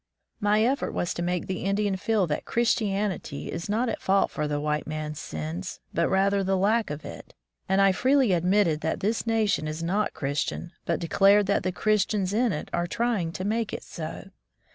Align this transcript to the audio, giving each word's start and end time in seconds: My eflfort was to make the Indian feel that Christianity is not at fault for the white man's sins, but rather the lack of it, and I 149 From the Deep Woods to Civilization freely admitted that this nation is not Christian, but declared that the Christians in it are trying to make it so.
My 0.39 0.61
eflfort 0.61 0.93
was 0.93 1.13
to 1.13 1.21
make 1.21 1.45
the 1.45 1.63
Indian 1.63 1.95
feel 1.95 2.25
that 2.25 2.43
Christianity 2.43 3.51
is 3.51 3.69
not 3.69 3.87
at 3.87 4.01
fault 4.01 4.31
for 4.31 4.47
the 4.47 4.59
white 4.59 4.87
man's 4.87 5.19
sins, 5.19 5.79
but 5.93 6.09
rather 6.09 6.43
the 6.43 6.57
lack 6.57 6.89
of 6.89 7.05
it, 7.05 7.35
and 7.69 7.79
I 7.79 7.89
149 7.89 7.91
From 7.91 7.91
the 7.91 7.93
Deep 7.93 7.93
Woods 7.93 7.93
to 7.93 7.97
Civilization 8.01 8.01
freely 8.01 8.33
admitted 8.33 8.81
that 8.81 8.99
this 9.01 9.27
nation 9.27 9.67
is 9.67 9.83
not 9.83 10.13
Christian, 10.15 10.71
but 10.85 10.99
declared 10.99 11.45
that 11.45 11.61
the 11.61 11.71
Christians 11.71 12.33
in 12.33 12.51
it 12.51 12.69
are 12.73 12.87
trying 12.87 13.31
to 13.31 13.45
make 13.45 13.73
it 13.73 13.83
so. 13.83 14.31